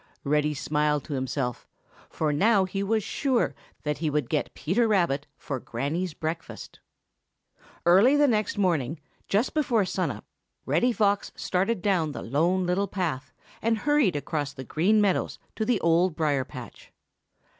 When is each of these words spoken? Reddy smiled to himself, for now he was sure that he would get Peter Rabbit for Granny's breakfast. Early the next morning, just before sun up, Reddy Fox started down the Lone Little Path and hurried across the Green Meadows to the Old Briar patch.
Reddy 0.23 0.55
smiled 0.55 1.03
to 1.03 1.13
himself, 1.13 1.67
for 2.09 2.33
now 2.33 2.65
he 2.65 2.81
was 2.81 3.03
sure 3.03 3.53
that 3.83 3.99
he 3.99 4.09
would 4.09 4.31
get 4.31 4.51
Peter 4.55 4.87
Rabbit 4.87 5.27
for 5.37 5.59
Granny's 5.59 6.15
breakfast. 6.15 6.79
Early 7.85 8.15
the 8.15 8.27
next 8.27 8.57
morning, 8.57 8.99
just 9.27 9.53
before 9.53 9.85
sun 9.85 10.09
up, 10.09 10.25
Reddy 10.65 10.91
Fox 10.91 11.31
started 11.35 11.83
down 11.83 12.13
the 12.13 12.23
Lone 12.23 12.65
Little 12.65 12.87
Path 12.87 13.31
and 13.61 13.77
hurried 13.77 14.15
across 14.15 14.53
the 14.53 14.63
Green 14.63 15.01
Meadows 15.01 15.37
to 15.55 15.65
the 15.65 15.79
Old 15.81 16.15
Briar 16.15 16.45
patch. 16.45 16.91